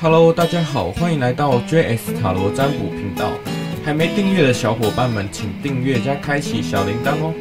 [0.00, 3.32] Hello，大家好，欢迎来到 JS 塔罗占卜频道。
[3.84, 7.34] 还没订阅的小伙伴们，请订阅加开启小铃铛哦，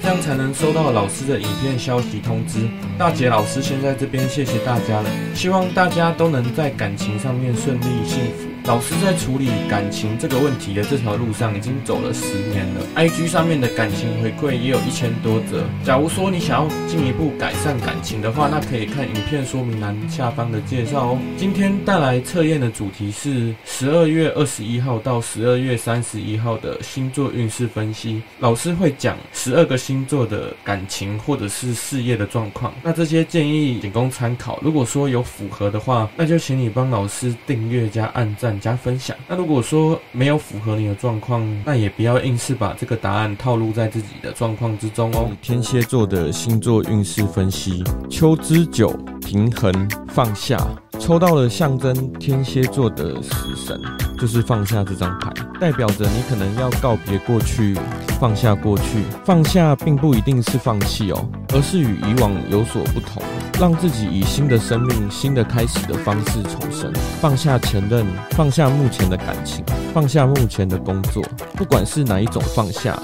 [0.00, 2.68] 这样才能收到老师的影片消息通知。
[2.96, 8.53] 大姐老师先在这边谢谢大家了，希望大家都能在感情上面顺利幸福。
[8.66, 15.62] 老师在处理感情这个问题的这条路上已经走了十年了，IG 上面的感情回馈也有一千多则。
[15.84, 21.18] 假如说你想要进一步改善感情的话，那可以看影片说明栏下方的介绍哦。
[21.36, 28.22] 今天带来测验的主题是十二月二十一号到十二月三十一号的星座运势分析。
[28.38, 34.58] 老师会讲十二个星座的感情或者是事业的状况，那这些建议仅供参考。
[34.62, 38.53] 如果说有符合的话，那就请你帮老师订阅加按赞。
[38.60, 39.16] 加分享。
[39.28, 45.30] 那如果说没有符合你的状况，那也不要硬是把这个答案套路在自己的状况之中哦。
[45.40, 48.90] 天蝎座的星座运势分析：秋之九，
[49.20, 49.72] 平衡
[50.08, 50.58] 放下。
[50.98, 53.80] 抽到了象征天蝎座的死神，
[54.18, 57.76] 就是放下这张牌，代表着你可能要告别过去，
[58.18, 59.04] 放下过去。
[59.24, 63.22] 放下并不一定是放弃哦，而是与以往有所不同。
[63.60, 71.22] 让自己以新的生命、新的开始的方式重生，放下前任，放下目前的感情，放下目前的工作，
[71.54, 72.98] 不管是哪一种放下，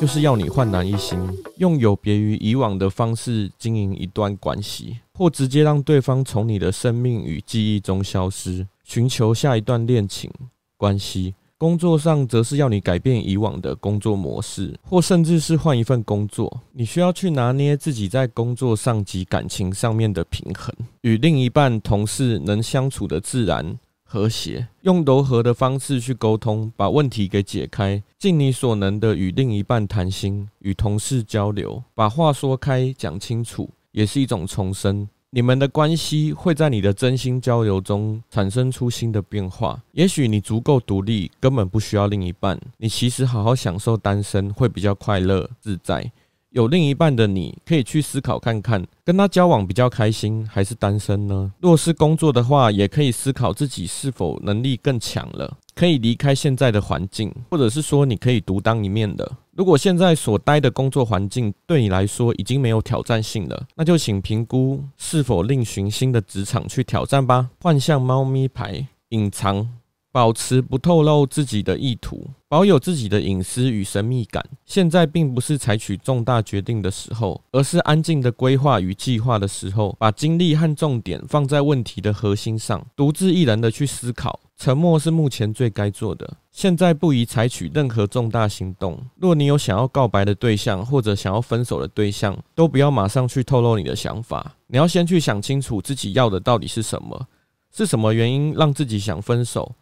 [0.00, 1.18] 就是要你焕然一新，
[1.58, 10.30] 用有别于以往的方式经营一段关系，或直接让对方从你的生命与记忆中消失，寻求下一段恋情
[10.78, 11.34] 关系。
[11.58, 16.62] 工作上则是要你改变以往的工作模式，或甚至是换一份工作。
[16.72, 23.78] 你需要去拿捏自己在工作上及感情上面的平衡，与另一半、同事能相处的自然
[24.12, 35.08] 和谐，用柔和的方式去沟通，把问题给解开，尽你所能的与另一半谈心，与同事交流，把话说开，讲清楚，也是一种重生。
[35.32, 39.80] 你们的关系会在你的真心交流中产生出新的变化。
[39.92, 42.60] 也许你足够独立，根本不需要另一半。
[42.78, 46.10] 你其实好好享受单身会比较快乐自在。
[46.50, 51.52] 有另一半的你，可以去思考看看，跟他交往比较开心，还是单身呢？
[51.60, 59.30] 若是工作的话，也可以思考自己是否能力更强了，可以离开现在的环境，或者是说你可以独当一面的。
[59.52, 67.50] 如果现在所待的工作环境对你来说已经没有挑战性了，那就请评估是否另寻新的职场去挑战吧。
[67.60, 69.68] 幻象猫咪牌，隐藏，
[70.12, 74.44] 保持不透露自己的意图，保有自己的隐私与神秘感。
[74.66, 79.94] 现在并不是采取重大决定的时候，而是安静的规划与计划的时候。
[79.98, 84.40] 把精力和重点放在问题的核心上，独自一人的去思考。
[84.56, 86.36] 沉默是目前最该做的。
[86.50, 88.98] 现在不宜采取任何重大行动。
[89.16, 94.54] 若你有想要告白的对象，或者想要分手的对象，都不要马上去透露你的想法。
[94.66, 97.26] 你要先去想清楚自己要的到底是什么，
[97.72, 99.74] 是什么原因让自己想分手，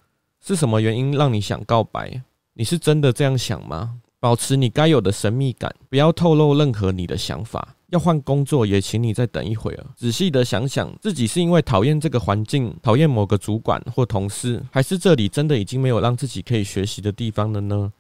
[0.49, 2.23] 是什么原因让你想告白？
[2.55, 3.97] 你是真的这样想吗？
[4.19, 7.77] 保持你该有的神秘感，不要透露任何你的想法。
[7.91, 17.93] 要换工作，也请你再等一会儿，仔细的想想自己是因为讨厌这个环境，讨厌某个主管或同事，还是这里真的已经没有让自己可以学习的地方了呢？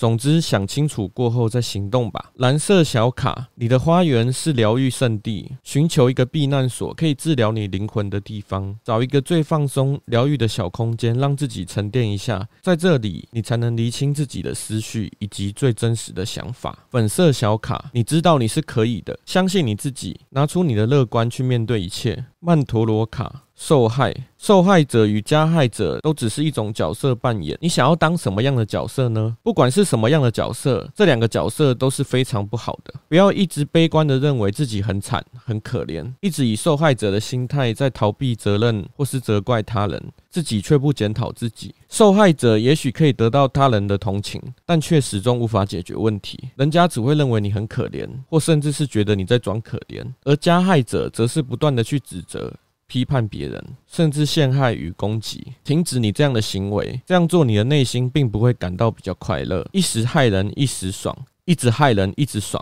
[0.00, 2.30] 总之，想清楚过后再行动吧。
[2.36, 8.74] 蓝色小卡，你的花园是疗愈圣地，寻求一个避难所，可以治疗你灵魂的地方。
[8.82, 12.48] 找一个最放松、疗愈的小空间，让自己沉淀一下。
[12.62, 16.78] 在这里，你才能厘清自己的思绪以及最真实的想法。
[16.88, 22.24] 粉色小卡，你知道你是可以的，相信你自己，拿出你的乐观去面对一切。
[22.38, 23.42] 曼陀罗卡。
[23.60, 27.58] 受害受害者与加害者都只是一种角色扮演。
[27.60, 29.36] 你想要当什么样的角色呢？
[29.42, 32.94] 不管是什么样的角色，这两个角色都是非常不好的。
[33.06, 41.74] 不要一直悲观的认为自己很惨、很可怜，一直以受害者的心态在逃避责任或是责怪他人，自己却不检讨自己。
[41.90, 46.48] 受害者也许可以得到他人的同情，但却始终无法解决问题。
[46.56, 50.02] 人家只会认为你很可怜，或甚至是觉得你在装可怜。
[50.24, 52.50] 而加害者则是不断的去指责。
[52.90, 57.00] 批判别人，甚至陷害与攻击，停止你这样的行为。
[57.06, 59.64] 这样做，你的内心并不会感到比较快乐。
[59.70, 61.14] 一时害人，一时爽；
[61.44, 62.60] 一直害人，一直爽；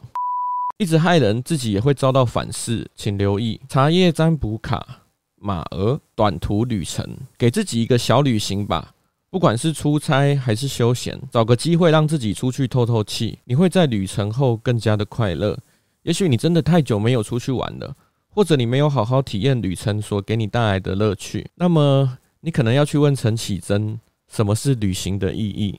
[0.76, 2.86] 一直害人，自己也会遭到反噬。
[2.94, 5.00] 请留意茶叶占卜卡，
[5.40, 7.08] 马儿短途旅程，
[7.38, 8.92] 给自己一个小旅行吧。
[9.30, 13.38] 不管是出差还是休闲，找个机会让自己出去透透气。
[13.44, 15.58] 你会在旅程后更加的快乐。
[16.02, 17.94] 也许你真的太久没有出去玩了。
[18.38, 23.98] 或者你没有好好体验旅程所给你带来的乐趣，那么你可能要去问陈启贞，
[24.32, 25.76] 什么是旅行的意义？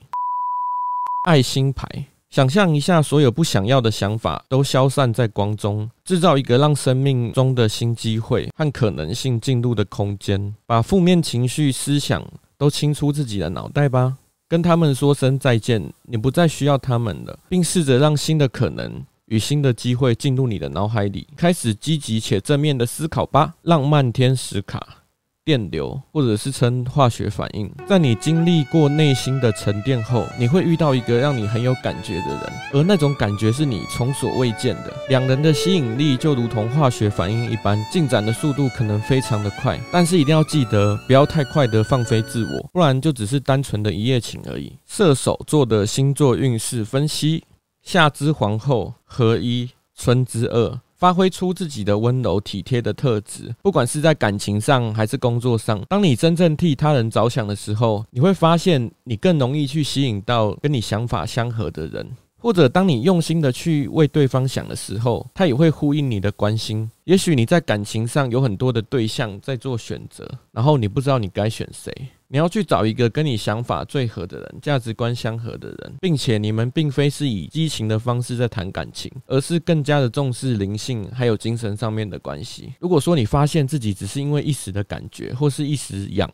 [1.26, 1.88] 爱心牌，
[2.30, 12.22] 想象一下，所有不想要的想法都消散在光中，制造一个让生命中的新机会和可能性进入的空间，把负面情绪、思想
[12.58, 14.18] 都清出自己的脑袋吧，
[14.50, 24.98] 跟他们说声再见，你不再需要他们了，并试着让新的可能与新的机会进入你的脑海里，开始积极且正面的思考吧，浪漫天使卡。
[25.46, 34.94] 电流，或者是称化学反应，在你经历过内心的沉淀后，你会遇到一个让你很有感觉的人，而那种感觉是你从所未见的。
[35.08, 44.78] 两人的吸引力就如同化学反应一般，进展的速度可能非常的快，但是一定要记得不要太快的放飞自我，不然就只是单纯的一夜情而已。
[44.86, 47.44] 射手座的星座运势分析：
[47.92, 50.80] 夏之皇后合一，春之二。
[50.96, 55.84] 发挥出自己的温柔体贴的特质，不管是在感情上还是工作上。
[55.90, 62.08] 当你真正替他人着想的时候，你会发现你更容易去吸引到跟你想法相合的人。
[62.38, 66.88] 或者当你用心的去为对方想的时候，他也会呼应你的关心。
[67.06, 71.92] 也许你在感情上有很多的对象在做选择，然后你不知道你该选谁。
[72.32, 82.72] 你要去找一个跟你想法最合的人，价值观相合的人，并且你们并非是以激情的方式在谈感情，而是更加的重视灵性还有精神上面的关系。
[82.80, 86.32] 如果说你发现自己只是因为一时的感觉或是一时痒，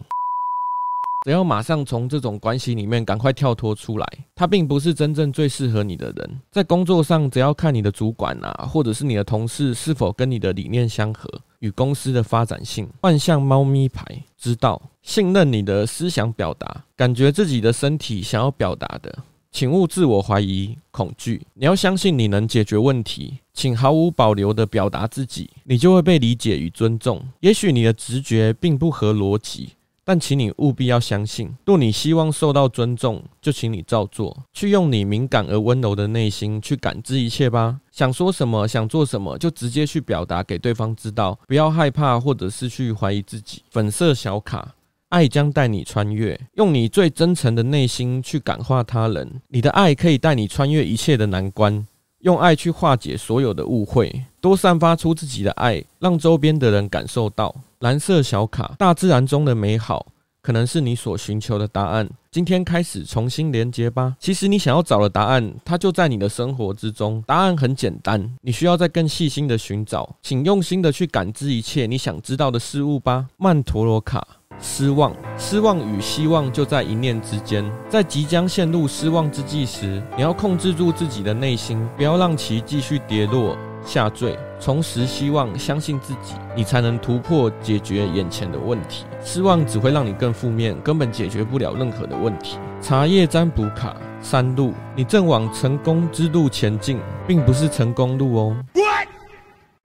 [1.24, 4.06] 只要马上从这种关系里面赶快跳脱出来，
[4.36, 6.42] 他并不是真正最适合你的人。
[6.52, 11.30] 在工作上，只要看你的主管啊，或者是你的同事是否跟你的理念相合。
[11.62, 14.06] 与公司的发展性，幻象猫咪牌，
[14.46, 21.42] 知道信任你的思想表达，感觉自己的身体想要表达的，请勿自我怀疑、恐惧。
[21.56, 27.26] 你要相信你能解决问题，请毫无保留地表达自己，你就会被理解与尊重。
[27.40, 29.70] 也许你的直觉并不合逻辑。
[30.08, 37.80] 但请你务必要相信，若你希望受到尊重，就请你照做，去用你敏感而温柔的内心去感知一切吧。
[37.96, 43.64] 想说什么，想做什么，就直接去表达给对方知道，不要害怕或者是去怀疑自己。
[43.72, 44.76] 粉色小卡，
[45.08, 49.40] 爱将带你穿越，用你最真诚的内心去感化他人。
[49.48, 51.88] 你的爱可以带你穿越一切的难关，
[52.20, 57.56] 用爱去化解所有的误会，多散发出自己的爱，让周边的人感受到。
[57.80, 60.06] 蓝色小卡，大自然中的美好
[60.46, 62.08] 可能是你所寻求的答案。
[62.30, 64.16] 今天开始重新连接吧。
[64.20, 67.24] 其实你想要找的答案，它就在你的生活之中。
[67.26, 70.08] 答案很简单，你需要再更细心的寻找。
[70.22, 73.26] 请用心的去感知一切你想知道的事物吧。
[73.38, 74.24] 曼陀罗卡，
[74.62, 77.66] 失望，失望与希望就在一念之间。
[77.90, 83.58] 在即将陷入失望之际时，你要控制住自己的内心，不要让其继续跌落。
[83.84, 89.06] 下坠，重拾希望，相信自己，你才能突破解决眼前的问题。
[89.26, 92.60] 失望只会让你更负面，根本解决不了任何的问题。
[92.80, 98.56] 茶叶占卜卡，山路，你正往成功之路前进，并不是成功路哦。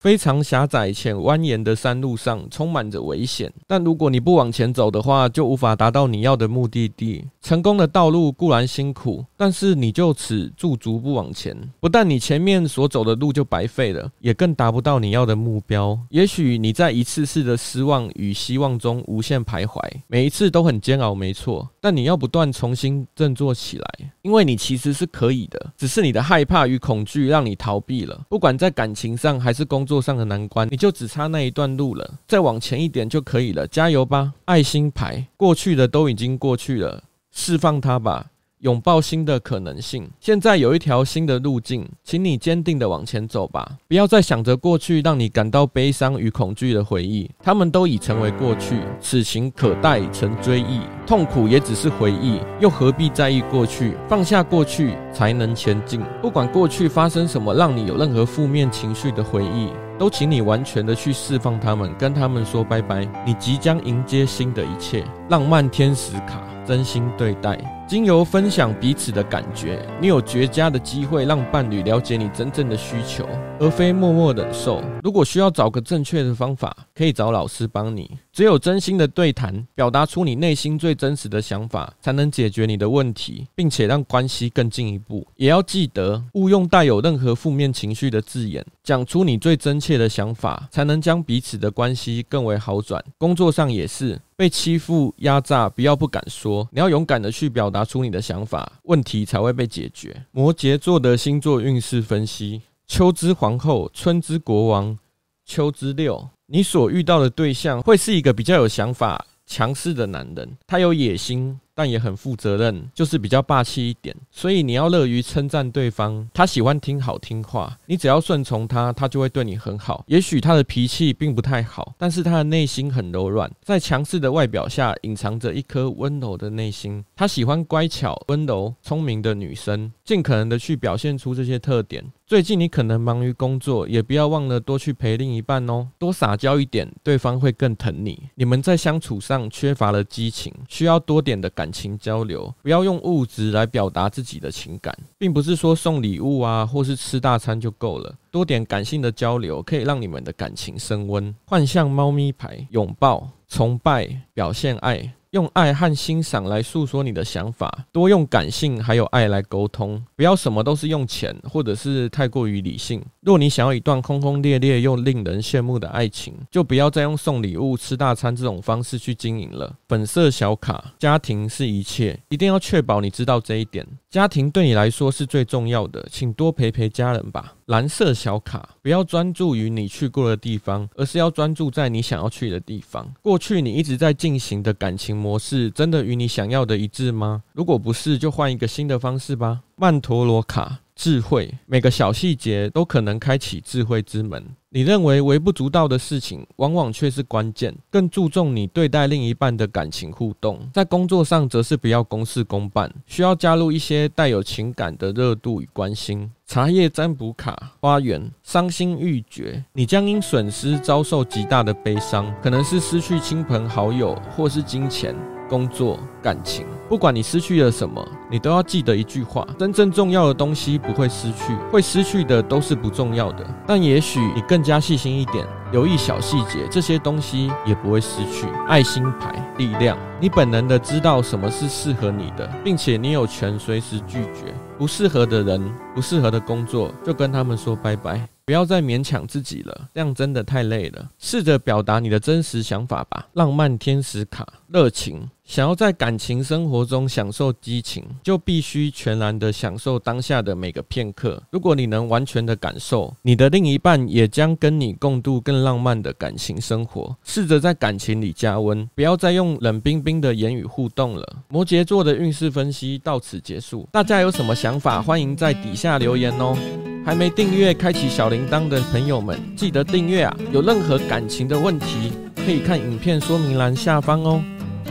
[0.00, 7.24] 非常狭窄且蜿蜒的山路上充满着危险，但如果你不往前走的话，就无法达到你要的目的地。
[7.42, 15.98] 成功的道路固然辛苦，但是你就此驻足不往前，不但你前面所走的路就白费了，也更达不到你要的目标。
[16.10, 21.68] 也许你在一次次的失望与希望中无限徘徊，每一次都很煎熬，没错。
[21.80, 28.20] 但你要不断重新振作起来，因为你其实是可以的，只是你的害怕与恐惧让你逃避了。
[28.28, 30.02] 不管在感情上还是工作。
[30.02, 34.32] 上的难关，你就只差那一段路了，再往前一点就可以了，加油吧！
[34.46, 38.26] 爱心牌，过去的都已经过去了，释放它吧。
[38.62, 53.96] 拥抱新的可能性，现在有一条新的路径，请你坚定地往前走吧，不要再想着过去让你感到悲伤与恐惧的回忆，他们都已成为过去，此情可待成追忆，痛苦也只是回忆，又何必在意过去？
[54.08, 56.00] 放下过去才能前进。
[56.20, 63.04] 不管过去发生什么，让你有任何负面情绪的回忆，都请你完全的去释放他们，跟他们说拜拜。
[63.26, 67.58] 你即将迎接新的一切，浪漫天使卡，真心对待。
[67.88, 73.26] 经由分享彼此的感觉，你有绝佳的机会让伴侣了解你真正的需求，
[73.60, 74.82] 而非默默忍受。
[75.02, 78.18] 如果需要找个正确的方法，可以找老师帮你。
[78.32, 85.26] 只有真心的对谈，表达出你内心最真实的想法，才能解决你的问题，并且让关系更进一步。
[85.36, 93.04] 也要记得，勿用带有任何负面情绪的字眼，讲出你最真切的想法，才能将彼此的关系更为好转。
[93.18, 100.24] 工作上也是，被欺负、压榨，不要不敢说，你要勇敢的去表达出你的想法，问题才会被解决。
[100.30, 104.98] 摩羯座的星座运势分析：秋之皇后，春之国王，
[105.44, 106.30] 秋之六。
[106.54, 114.14] 你所遇到的对象会是一个比较有想法、强势的男人，他有野心，但也很负责任，就是比较霸气一点。
[114.30, 120.04] 所以你要乐于称赞对方，他喜欢听好听话，你只要顺从他，他就会对你很好。
[120.06, 127.02] 也许他的脾气并不太好，但是他的内心很柔软，在强势的外表下隐藏着一颗温柔的内心。
[127.16, 132.04] 他喜欢乖巧、温柔、聪明的女生，尽可能的去表现出这些特点。
[132.24, 138.30] 最近你可能忙于工作，也不要忘了多去陪另一半哦，多撒娇一点，对方会更疼你。
[138.36, 151.34] 你们在相处上缺乏了激情，需要多点的感情交流，不要用物质来表达自己的情感，并不是说送礼物啊，或是吃大餐就够了，多点感性的交流可以让你们的感情升温。
[151.44, 155.12] 幻象猫咪牌，拥抱、崇拜、表现爱。
[155.32, 163.02] 用爱和欣赏来诉说你的想法，多用感性还有爱来沟通，不要什么都是用钱，或者是太过于理性。
[163.22, 169.74] 若你想要一段轰轰烈烈又令人羡慕的爱情，就不要再用送礼物、吃大餐这种方式去经营了。
[169.88, 173.86] 粉色小卡，家庭是一切，一定要确保你知道这一点。
[174.10, 177.54] 家庭对你来说是最重要的，请多陪陪家人吧。
[177.72, 183.10] 蓝色小卡，不要专注于你去过的地方，而是要专注在你想要去的地方。
[183.22, 187.42] 过去你一直在进行的感情模式，真的与你想要的一致吗？
[187.54, 189.60] 如果不是，就换一个新的方式吧。
[189.76, 190.80] 曼陀罗卡。
[190.94, 194.44] 智慧，每个小细节都可能开启智慧之门。
[194.74, 197.74] 你认为微不足道的事情，往往却是关键。
[197.90, 200.58] 更注重你对待另一半的感情互动。
[200.72, 206.30] 在工作上，则是不要公事公办，需要加入一些带有情感的热度与关心。
[206.46, 215.14] 茶叶占卜卡，花园，伤心欲绝，你将因损失遭受极大的悲伤，可能是失去亲朋好友，或是金钱。
[215.52, 223.44] 工作、感情，不管你失去了什么，你都要记得一句话：真正重要的东西不会失去，会失去的都是不重要的。
[223.66, 228.46] 但也许你更加细心一点，留意小细节，这些东西也不会失去。
[228.66, 235.60] 爱心牌，力量，你本能的知道什么是适合你的，并且你有权随时拒绝不适合的人、
[235.96, 238.28] 不适合的工作，就跟他们说拜拜。
[238.44, 241.08] 不要再勉强自己了，这样真的太累了。
[241.18, 243.28] 试着表达你的真实想法吧。
[243.34, 251.40] 浪漫天使卡，热情，想要在感情生活中享受激情，就必须全然的享受当下的每个片刻。
[251.52, 257.16] 如果你能完全的感受，你的另一半也将跟你共度更浪漫的感情生活。
[257.22, 261.36] 试着在感情里加温，不要再用冷冰冰新的言语互动了。
[261.48, 266.54] 摩羯座的运势分析到此结束，大家有什么想法，欢迎在底下留言哦。
[267.02, 270.36] 还没订阅、开启小铃铛的朋友们，记得订阅啊！
[270.52, 272.12] 有任何感情的问题，
[272.44, 274.44] 可以看影片说明栏下方哦。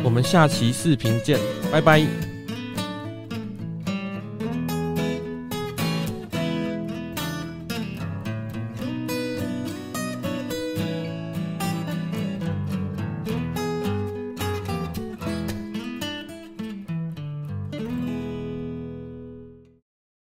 [0.04, 1.38] 我们下期视频见，
[1.72, 2.31] 拜拜。